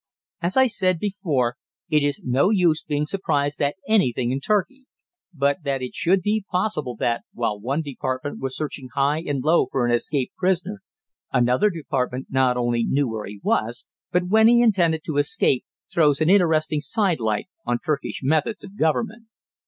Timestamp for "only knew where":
12.57-13.27